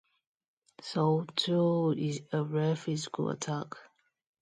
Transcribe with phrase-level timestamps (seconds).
[0.81, 3.75] So, too, is a rare physical attack.